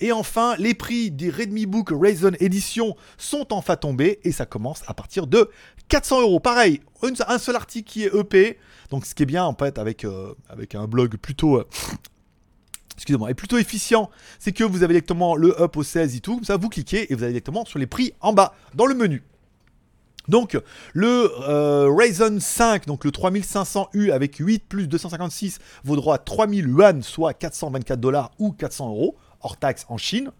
[0.01, 4.81] Et enfin, les prix des Redmi Book Ryzen Edition sont enfin tombés et ça commence
[4.87, 5.49] à partir de
[5.87, 6.41] 400 euros.
[6.41, 8.57] Pareil, un seul article qui est EP.
[8.89, 10.33] Donc, ce qui est bien en fait avec, euh,
[10.73, 11.59] un blog plutôt.
[11.59, 11.67] Euh,
[12.99, 14.09] excusez-moi, est plutôt efficient,
[14.39, 17.11] c'est que vous avez directement le up au 16 et tout, comme ça vous cliquez
[17.11, 19.23] et vous allez directement sur les prix en bas, dans le menu.
[20.27, 20.59] Donc
[20.93, 26.67] le euh, Ryzen 5, donc le 3500U avec 8 plus 256 vaut droit à 3000
[26.67, 30.31] yuan, soit 424 dollars ou 400 euros, hors taxe en Chine.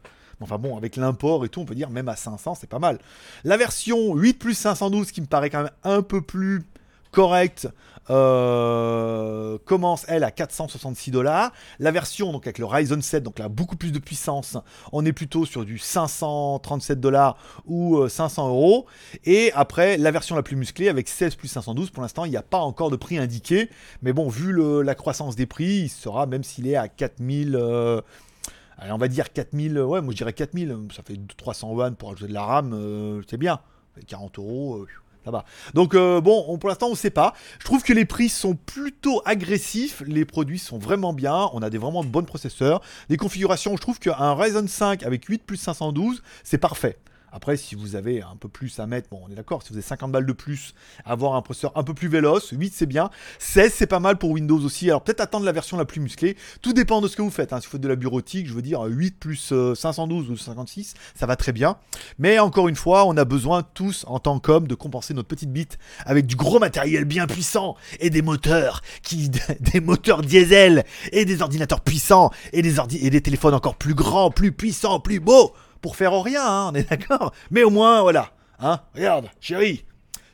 [0.41, 2.99] Enfin bon, avec l'import et tout, on peut dire même à 500, c'est pas mal.
[3.43, 6.63] La version 8 plus 512, qui me paraît quand même un peu plus
[7.11, 7.67] correcte,
[8.09, 11.51] euh, commence elle à 466 dollars.
[11.77, 14.57] La version avec le Ryzen 7, donc là beaucoup plus de puissance,
[14.91, 18.85] on est plutôt sur du 537 dollars ou 500 euh, euros.
[19.25, 22.37] Et après la version la plus musclée avec 16 plus 512, pour l'instant il n'y
[22.37, 23.69] a pas encore de prix indiqué,
[24.01, 27.55] mais bon vu la croissance des prix, il sera même s'il est à 4000.
[27.55, 28.01] Euh,
[28.77, 32.11] allez, on va dire 4000, ouais, moi je dirais 4000, ça fait 300 yuan pour
[32.11, 33.59] ajouter de la RAM, c'est bien.
[34.07, 34.85] 40 euros,
[35.73, 37.33] Donc euh, bon, pour l'instant on ne sait pas.
[37.59, 41.69] Je trouve que les prix sont plutôt agressifs, les produits sont vraiment bien, on a
[41.69, 46.21] des vraiment bons processeurs, des configurations, je trouve qu'un Ryzen 5 avec 8 plus 512,
[46.43, 46.97] c'est parfait.
[47.31, 49.75] Après, si vous avez un peu plus à mettre, bon, on est d'accord, si vous
[49.75, 50.73] avez 50 balles de plus,
[51.05, 54.31] avoir un processeur un peu plus véloce, 8 c'est bien, 16 c'est pas mal pour
[54.31, 57.21] Windows aussi, alors peut-être attendre la version la plus musclée, tout dépend de ce que
[57.21, 57.59] vous faites, hein.
[57.59, 60.93] si vous faites de la bureautique, je veux dire 8 plus 512 euh, ou 56,
[61.15, 61.77] ça va très bien,
[62.17, 65.51] mais encore une fois, on a besoin tous, en tant qu'hommes, de compenser notre petite
[65.51, 71.25] bite avec du gros matériel bien puissant, et des moteurs, qui, des moteurs diesel, et
[71.25, 75.53] des ordinateurs puissants, et des, et des téléphones encore plus grands, plus puissants, plus beaux,
[75.81, 78.31] pour faire rien, hein, on est d'accord Mais au moins, voilà.
[78.59, 79.85] Hein Regarde, chérie.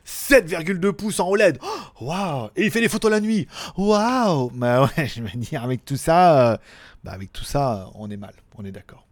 [0.06, 1.58] 7,2 pouces en OLED.
[2.00, 3.48] Waouh Et il fait des photos la nuit.
[3.76, 6.56] Waouh Bah ouais, je veux dire, avec tout ça, euh,
[7.02, 8.34] bah avec tout ça, on est mal.
[8.56, 9.06] On est d'accord.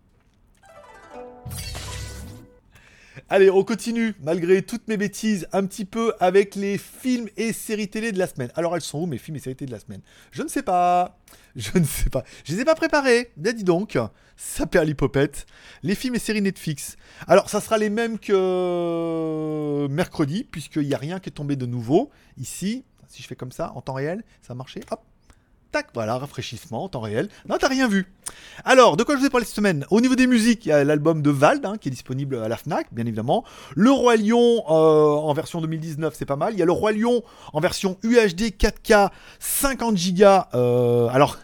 [3.29, 7.89] Allez, on continue, malgré toutes mes bêtises, un petit peu avec les films et séries
[7.89, 8.51] télé de la semaine.
[8.57, 10.01] Alors, elles sont où mes films et séries télé de la semaine?
[10.33, 11.19] Je ne sais pas.
[11.55, 12.25] Je ne sais pas.
[12.45, 13.31] Je les ai pas préparés.
[13.37, 13.97] Bien dis donc.
[14.37, 15.47] Ça perd l'hypopète.
[15.83, 16.97] Les films et séries Netflix.
[17.29, 21.67] Alors, ça sera les mêmes que mercredi, puisqu'il n'y a rien qui est tombé de
[21.67, 22.11] nouveau.
[22.37, 24.81] Ici, si je fais comme ça, en temps réel, ça a marché.
[24.91, 25.01] Hop,
[25.95, 27.29] Voilà, rafraîchissement en temps réel.
[27.49, 28.07] Non, t'as rien vu.
[28.65, 29.87] Alors, de quoi je vous ai parlé cette semaine?
[29.91, 32.49] Au niveau des musiques, il y a l'album de Vald, hein, qui est disponible à
[32.49, 33.45] la FNAC, bien évidemment.
[33.75, 36.55] Le Roi Lion euh, en version 2019, c'est pas mal.
[36.55, 39.11] Il y a le Roi Lion en version UHD 4K
[39.41, 40.25] 50 Go.
[41.11, 41.39] alors,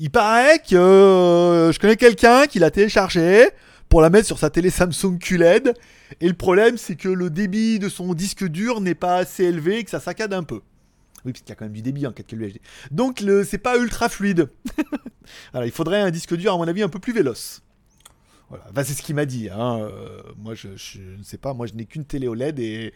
[0.00, 3.48] il paraît que euh, je connais quelqu'un qui l'a téléchargé
[3.88, 5.74] pour la mettre sur sa télé Samsung QLED.
[6.20, 9.78] Et le problème, c'est que le débit de son disque dur n'est pas assez élevé
[9.78, 10.60] et que ça saccade un peu.
[11.24, 12.58] Oui, parce qu'il y a quand même du débit en 4K UHD.
[12.90, 14.48] Donc, le, c'est pas ultra fluide.
[15.52, 17.62] Alors, il faudrait un disque dur, à mon avis, un peu plus véloce.
[18.50, 18.64] Voilà.
[18.82, 19.50] c'est ce qu'il m'a dit.
[19.50, 19.80] Hein.
[19.80, 21.52] Euh, moi, je, ne sais pas.
[21.52, 22.94] Moi, je n'ai qu'une télé OLED et,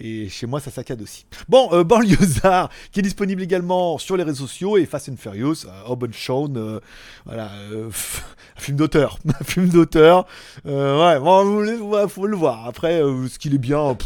[0.00, 1.26] et chez moi, ça saccade aussi.
[1.48, 5.66] Bon, euh, Banlieusard, qui est disponible également sur les réseaux sociaux et Fast and Furious,
[5.66, 6.80] euh, Open Shown, euh,
[7.26, 7.90] voilà, un
[8.56, 10.26] film d'auteur, film d'auteur.
[10.64, 12.66] ouais, bon, faut le voir.
[12.66, 13.96] Après, ce qu'il est bien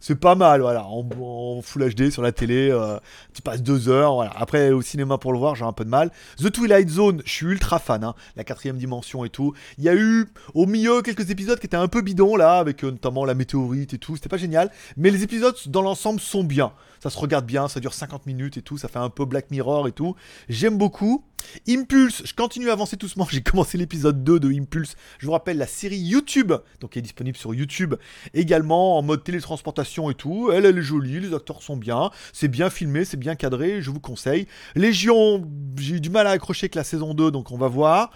[0.00, 2.98] c'est pas mal, voilà, en, Full HD sur la télé, euh,
[3.34, 4.32] tu passes deux heures, voilà.
[4.34, 6.10] Après, au cinéma pour le voir, j'ai un peu de mal.
[6.38, 9.52] The Twilight Zone, je suis ultra fan, hein, la quatrième dimension et tout.
[9.78, 12.82] Il y a eu au milieu quelques épisodes qui étaient un peu bidons là, avec
[12.82, 16.44] euh, notamment la météorite et tout, c'était pas génial, mais les épisodes dans l'ensemble sont
[16.44, 16.72] bien.
[17.02, 19.50] Ça se regarde bien, ça dure 50 minutes et tout, ça fait un peu Black
[19.50, 20.16] Mirror et tout.
[20.48, 21.24] J'aime beaucoup.
[21.68, 23.26] Impulse, je continue à avancer doucement.
[23.30, 24.94] J'ai commencé l'épisode 2 de Impulse.
[25.18, 27.94] Je vous rappelle la série YouTube, donc qui est disponible sur YouTube
[28.34, 30.50] également en mode télétransportation et tout.
[30.52, 34.00] Elle, est jolie, les acteurs sont bien, c'est bien filmé, c'est bien cadré, je vous
[34.00, 34.46] conseille.
[34.74, 38.10] Légion, j'ai eu du mal à accrocher avec la saison 2, donc on va voir.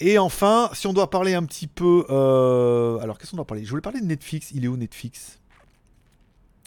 [0.00, 2.06] Et enfin, si on doit parler un petit peu.
[2.08, 3.64] Euh, alors, qu'est-ce qu'on doit parler?
[3.64, 4.50] Je voulais parler de Netflix.
[4.52, 5.40] Il est où Netflix?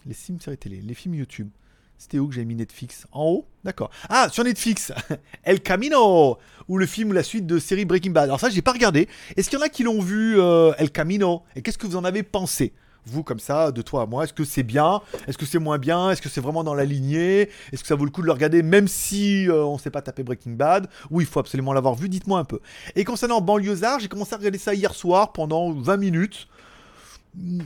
[0.06, 1.50] Les films séries télé, les films YouTube.
[1.98, 3.08] C'était où que j'ai mis Netflix?
[3.12, 3.46] En haut?
[3.64, 3.90] D'accord.
[4.08, 4.92] Ah, sur Netflix
[5.44, 8.26] El Camino Ou le film ou la suite de série Breaking Bad.
[8.26, 9.08] Alors ça, j'ai pas regardé.
[9.36, 11.44] Est-ce qu'il y en a qui l'ont vu euh, El Camino?
[11.56, 12.74] Et qu'est-ce que vous en avez pensé?
[13.10, 15.02] Vous comme ça, de toi à moi, est-ce que c'est bien?
[15.28, 16.12] Est-ce que c'est moins bien?
[16.12, 17.50] Est-ce que c'est vraiment dans la lignée?
[17.72, 19.90] Est-ce que ça vaut le coup de le regarder même si euh, on ne sait
[19.90, 20.90] pas taper Breaking Bad?
[21.10, 22.10] Ou il faut absolument l'avoir vu?
[22.10, 22.60] Dites-moi un peu.
[22.96, 26.48] Et concernant Banlieusard, j'ai commencé à regarder ça hier soir pendant 20 minutes.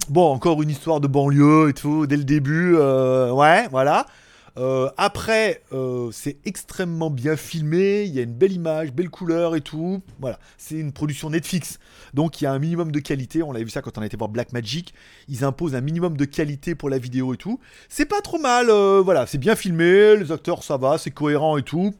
[0.09, 2.75] Bon, encore une histoire de banlieue et tout, dès le début.
[2.75, 4.05] Euh, ouais, voilà.
[4.57, 9.55] Euh, après, euh, c'est extrêmement bien filmé, il y a une belle image, belle couleur
[9.55, 10.01] et tout.
[10.19, 11.79] Voilà, c'est une production Netflix.
[12.13, 13.43] Donc il y a un minimum de qualité.
[13.43, 14.93] On l'avait vu ça quand on a été voir Black Magic.
[15.29, 17.57] Ils imposent un minimum de qualité pour la vidéo et tout.
[17.87, 21.63] C'est pas trop mal, voilà, c'est bien filmé, les acteurs ça va, c'est cohérent et
[21.63, 21.93] tout.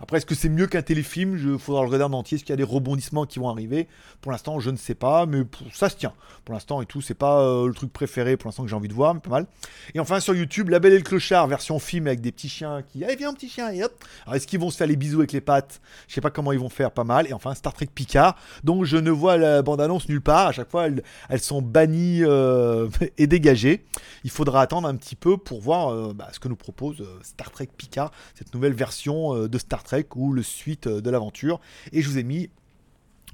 [0.00, 1.36] Après, est-ce que c'est mieux qu'un téléfilm?
[1.36, 2.36] Il faudra le regarder en entier.
[2.36, 3.88] Est-ce qu'il y a des rebondissements qui vont arriver?
[4.20, 6.12] Pour l'instant, je ne sais pas, mais ça se tient.
[6.44, 8.88] Pour l'instant et tout, c'est pas euh, le truc préféré pour l'instant que j'ai envie
[8.88, 9.46] de voir, mais pas mal.
[9.94, 12.82] Et enfin, sur YouTube, La Belle et le Clochard, version film avec des petits chiens
[12.82, 13.04] qui.
[13.04, 13.92] Allez, viens, petit chien, et hop
[14.24, 15.80] Alors, est-ce qu'ils vont se faire les bisous avec les pattes?
[16.06, 17.26] Je sais pas comment ils vont faire, pas mal.
[17.26, 20.48] Et enfin, Star Trek Picard, donc je ne vois la bande-annonce nulle part.
[20.48, 23.84] À chaque fois, elles, sont bannies euh, et dégagées.
[24.24, 27.50] Il faudra attendre un petit peu pour voir euh, bah, ce que nous propose Star
[27.50, 31.60] Trek Picard, cette nouvelle version de Star Trek ou le suite de l'aventure.
[31.92, 32.50] Et je vous ai mis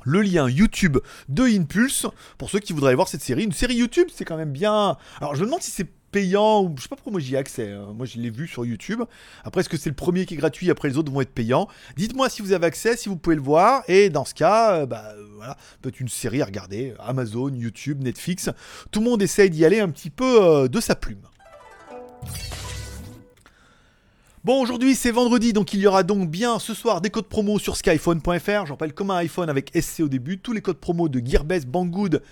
[0.04, 2.06] le lien YouTube de Impulse
[2.38, 3.44] pour ceux qui voudraient voir cette série.
[3.44, 4.96] Une série YouTube, c'est quand même bien.
[5.20, 7.38] Alors je me demande si c'est payant ou je sais pas pourquoi moi j'y ai
[7.38, 7.72] accès.
[7.72, 7.92] Hein.
[7.94, 9.02] Moi je l'ai vu sur YouTube.
[9.42, 11.68] Après est-ce que c'est le premier qui est gratuit après les autres vont être payants?
[11.96, 14.86] Dites-moi si vous avez accès, si vous pouvez le voir et dans ce cas euh,
[14.86, 18.50] bah euh, voilà, peut-être une série à regarder Amazon, YouTube, Netflix.
[18.92, 21.22] Tout le monde essaye d'y aller un petit peu euh, de sa plume.
[24.44, 27.58] Bon, aujourd'hui c'est vendredi, donc il y aura donc bien ce soir des codes promo
[27.58, 28.66] sur skyphone.fr.
[28.66, 30.38] J'en parle comme un iPhone avec SC au début.
[30.38, 32.22] Tous les codes promo de Gearbest, Banggood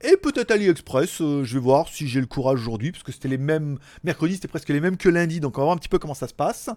[0.00, 1.20] et peut-être AliExpress.
[1.20, 3.80] Euh, je vais voir si j'ai le courage aujourd'hui, parce que c'était les mêmes.
[4.04, 6.14] Mercredi, c'était presque les mêmes que lundi, donc on va voir un petit peu comment
[6.14, 6.70] ça se passe.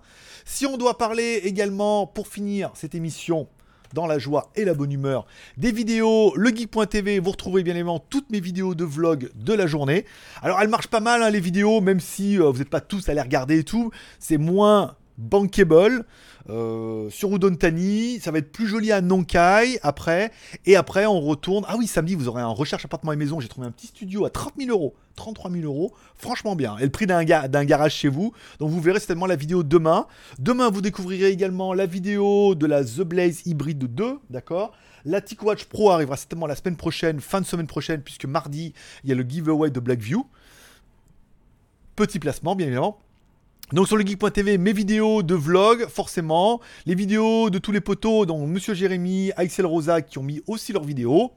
[0.43, 3.47] Si on doit parler également, pour finir cette émission,
[3.93, 5.25] dans la joie et la bonne humeur.
[5.57, 10.05] Des vidéos, legeek.tv, vous retrouverez bien évidemment toutes mes vidéos de vlog de la journée.
[10.41, 13.09] Alors elles marchent pas mal hein, les vidéos, même si euh, vous n'êtes pas tous
[13.09, 13.91] à les regarder et tout.
[14.19, 16.05] C'est moins bankable.
[16.49, 20.31] Euh, sur Udon Tani, ça va être plus joli à Nonkai après.
[20.65, 21.65] Et après, on retourne.
[21.67, 23.39] Ah oui, samedi, vous aurez un recherche appartement et maison.
[23.39, 24.95] J'ai trouvé un petit studio à 30 000 euros.
[25.15, 25.93] 33 000 euros.
[26.15, 26.77] Franchement bien.
[26.77, 28.33] Et le prix d'un garage chez vous.
[28.59, 30.07] Donc vous verrez certainement la vidéo demain.
[30.39, 34.19] Demain, vous découvrirez également la vidéo de la The Blaze Hybrid 2.
[34.29, 34.71] D'accord?
[35.05, 39.09] La TicWatch Pro arrivera certainement la semaine prochaine, fin de semaine prochaine, puisque mardi, il
[39.09, 40.25] y a le giveaway de Blackview.
[41.95, 42.99] Petit placement, bien évidemment.
[43.71, 48.25] Donc sur le geek.tv, mes vidéos de vlog, forcément, les vidéos de tous les potos,
[48.25, 51.33] dont Monsieur Jérémy, Axel Rosa, qui ont mis aussi leurs vidéos.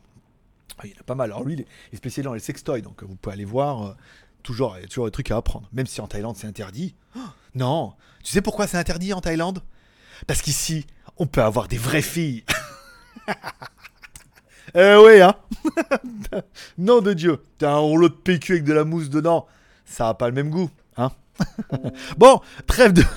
[0.78, 1.30] Ah, il y en a pas mal.
[1.30, 3.82] Alors lui, il est spécialisé dans les sextoys, donc vous pouvez aller voir.
[3.82, 3.96] Euh,
[4.42, 5.68] toujours, il y a toujours des trucs à apprendre.
[5.74, 6.94] Même si en Thaïlande, c'est interdit.
[7.54, 7.92] Non
[8.24, 9.62] Tu sais pourquoi c'est interdit en Thaïlande?
[10.26, 10.86] Parce qu'ici,
[11.18, 12.44] on peut avoir des vraies filles.
[14.74, 15.34] eh oui, hein
[16.78, 19.46] Nom de Dieu T'as un rouleau de PQ avec de la mousse dedans.
[19.84, 21.12] Ça n'a pas le même goût, hein
[22.18, 23.02] bon, trêve de...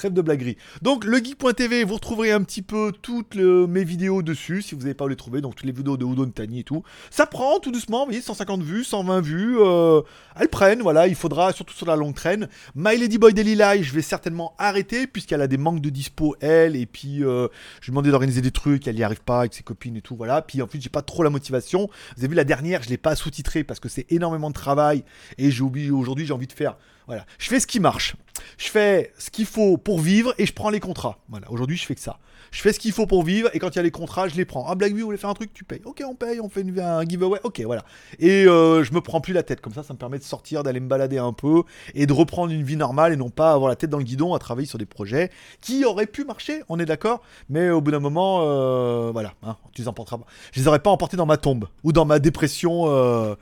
[0.00, 0.56] Trêve de blaguerie.
[0.80, 4.94] Donc le geek.tv, vous retrouverez un petit peu toutes mes vidéos dessus, si vous n'avez
[4.94, 6.82] pas les trouver, donc toutes les vidéos de Udon Tani et tout.
[7.10, 10.00] Ça prend tout doucement, vous voyez, 150 vues, 120 vues, euh,
[10.36, 12.48] elles prennent, voilà, il faudra, surtout sur la longue traîne.
[12.74, 16.76] My Ladyboy Daily Life, je vais certainement arrêter, puisqu'elle a des manques de dispo, elle,
[16.76, 17.48] et puis euh,
[17.82, 20.02] je lui ai demandé d'organiser des trucs, elle n'y arrive pas avec ses copines et
[20.02, 20.40] tout, voilà.
[20.40, 21.90] Puis en plus, j'ai pas trop la motivation.
[22.16, 25.04] Vous avez vu la dernière, je l'ai pas sous-titré parce que c'est énormément de travail,
[25.36, 26.78] et j'ai oublié, aujourd'hui, j'ai envie de faire
[27.10, 27.26] voilà.
[27.38, 28.14] Je fais ce qui marche.
[28.56, 31.18] Je fais ce qu'il faut pour vivre et je prends les contrats.
[31.28, 31.50] Voilà.
[31.50, 32.18] Aujourd'hui, je fais que ça.
[32.52, 34.36] Je fais ce qu'il faut pour vivre et quand il y a les contrats, je
[34.36, 34.64] les prends.
[34.68, 35.82] Ah, Blackview, vous voulez faire un truc, tu payes.
[35.84, 37.40] Ok, on paye, on fait un giveaway.
[37.42, 37.84] Ok, voilà.
[38.20, 39.60] Et euh, je me prends plus la tête.
[39.60, 42.52] Comme ça, ça me permet de sortir, d'aller me balader un peu et de reprendre
[42.52, 44.78] une vie normale et non pas avoir la tête dans le guidon à travailler sur
[44.78, 47.22] des projets qui auraient pu marcher, on est d'accord.
[47.48, 50.26] Mais au bout d'un moment, euh, voilà, hein, tu les emporteras pas.
[50.52, 52.84] Je les aurais pas emportés dans ma tombe ou dans ma dépression.
[52.86, 53.34] Euh,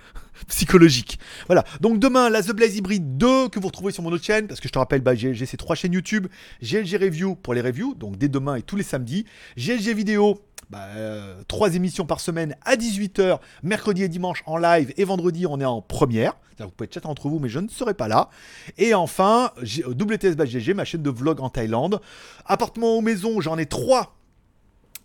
[0.47, 1.19] psychologique.
[1.47, 1.65] Voilà.
[1.81, 4.61] Donc demain, la The Blaze Hybrid 2 que vous retrouvez sur mon autre chaîne, parce
[4.61, 6.27] que je te rappelle, bah, j'ai ces trois chaînes YouTube.
[6.63, 9.25] GLG Review pour les reviews, donc dès demain et tous les samedis.
[9.57, 14.93] GLG Vidéo, bah, euh, trois émissions par semaine à 18h, mercredi et dimanche en live,
[14.97, 16.35] et vendredi on est en première.
[16.59, 18.31] Vous pouvez chatter entre vous, mais je ne serai pas là.
[18.77, 22.01] Et enfin, WTS GG, ma chaîne de vlog en Thaïlande.
[22.47, 24.17] Appartement ou maison, j'en ai trois.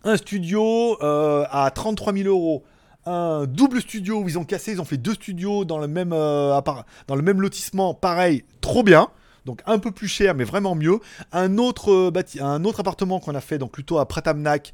[0.03, 2.63] Un studio euh, à 33 000 euros
[3.05, 6.13] un double studio où ils ont cassé, ils ont fait deux studios dans le même,
[6.13, 6.59] euh,
[7.07, 9.09] dans le même lotissement, pareil, trop bien.
[9.45, 10.99] Donc un peu plus cher, mais vraiment mieux.
[11.33, 14.73] Un autre, euh, un autre appartement qu'on a fait, donc plutôt à Pratamnak,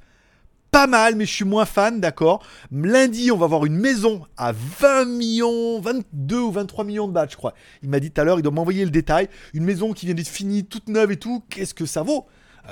[0.69, 2.43] pas mal, mais je suis moins fan, d'accord.
[2.71, 7.27] Lundi, on va avoir une maison à 20 millions, 22 ou 23 millions de bahts,
[7.31, 7.55] je crois.
[7.81, 9.27] Il m'a dit tout à l'heure, il doit m'envoyer le détail.
[9.55, 11.43] Une maison qui vient d'être finie, toute neuve et tout.
[11.49, 12.27] Qu'est-ce que ça vaut?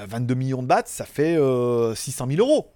[0.08, 1.40] 22 euh, millions de bahts, ça fait
[1.96, 2.72] 600 000 euros.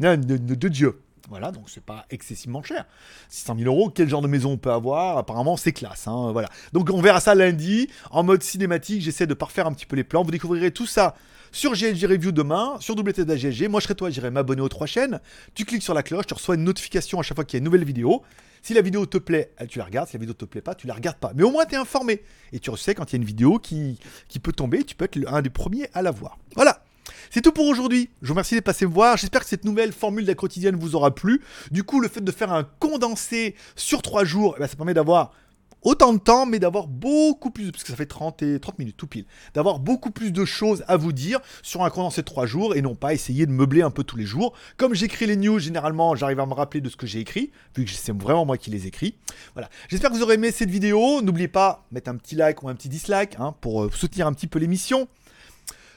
[0.00, 0.98] de Dieu.
[1.32, 2.84] Voilà, donc c'est pas excessivement cher.
[3.30, 5.16] 600 000 euros, quel genre de maison on peut avoir?
[5.16, 6.06] Apparemment, c'est classe.
[6.06, 6.50] Hein, voilà.
[6.74, 9.00] Donc on verra ça lundi en mode cinématique.
[9.00, 10.24] J'essaie de parfaire un petit peu les plans.
[10.24, 11.14] Vous découvrirez tout ça
[11.50, 13.66] sur GLG Review demain, sur WTDGLG.
[13.70, 15.20] Moi, je serai toi, j'irai m'abonner aux trois chaînes.
[15.54, 17.60] Tu cliques sur la cloche, tu reçois une notification à chaque fois qu'il y a
[17.60, 18.22] une nouvelle vidéo.
[18.60, 20.08] Si la vidéo te plaît, tu la regardes.
[20.08, 21.32] Si la vidéo te plaît pas, tu la regardes pas.
[21.34, 22.20] Mais au moins, tu es informé.
[22.52, 25.06] Et tu sais quand il y a une vidéo qui, qui peut tomber, tu peux
[25.06, 26.36] être un des premiers à la voir.
[26.56, 26.84] Voilà.
[27.30, 28.10] C'est tout pour aujourd'hui.
[28.20, 29.16] Je vous remercie de passer me voir.
[29.16, 31.42] J'espère que cette nouvelle formule de la quotidienne vous aura plu.
[31.70, 34.94] Du coup, le fait de faire un condensé sur trois jours, eh ben, ça permet
[34.94, 35.32] d'avoir
[35.82, 38.96] autant de temps, mais d'avoir beaucoup plus, parce que ça fait 30, et 30 minutes
[38.96, 42.46] tout pile, d'avoir beaucoup plus de choses à vous dire sur un condensé de 3
[42.46, 44.54] jours et non pas essayer de meubler un peu tous les jours.
[44.76, 47.84] Comme j'écris les news, généralement, j'arrive à me rappeler de ce que j'ai écrit, vu
[47.84, 49.16] que c'est vraiment moi qui les écris.
[49.54, 49.68] Voilà.
[49.88, 51.22] J'espère que vous aurez aimé cette vidéo.
[51.22, 54.32] N'oubliez pas, mettre un petit like ou un petit dislike hein, pour euh, soutenir un
[54.32, 55.08] petit peu l'émission.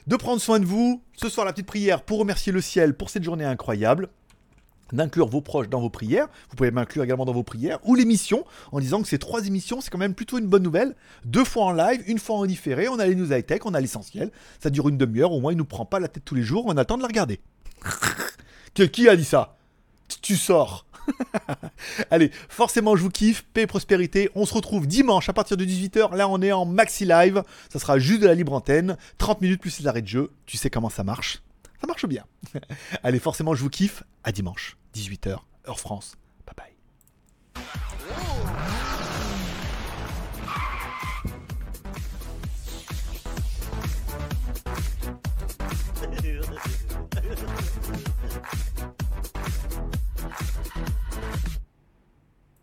[0.06, 1.02] De prendre soin de vous.
[1.16, 4.08] Ce soir, la petite prière pour remercier le ciel pour cette journée incroyable
[4.92, 6.28] d'inclure vos proches dans vos prières.
[6.48, 7.80] Vous pouvez m'inclure également dans vos prières.
[7.82, 10.94] Ou l'émission, en disant que ces trois émissions, c'est quand même plutôt une bonne nouvelle.
[11.24, 12.88] Deux fois en live, une fois en différé.
[12.88, 14.30] On a les news high-tech, on a l'essentiel.
[14.60, 16.64] Ça dure une demi-heure, au moins il nous prend pas la tête tous les jours.
[16.66, 17.40] On a le temps de la regarder.
[18.74, 19.56] Qui a dit ça?
[20.22, 20.85] Tu sors.
[22.10, 23.44] Allez, forcément, je vous kiffe.
[23.52, 24.30] Paix et prospérité.
[24.34, 26.14] On se retrouve dimanche à partir de 18h.
[26.14, 27.42] Là, on est en maxi live.
[27.70, 28.96] Ça sera juste de la libre antenne.
[29.18, 30.30] 30 minutes plus les arrêts de jeu.
[30.46, 31.42] Tu sais comment ça marche?
[31.80, 32.24] Ça marche bien.
[33.02, 34.02] Allez, forcément, je vous kiffe.
[34.24, 35.38] À dimanche, 18h,
[35.68, 36.16] heure France.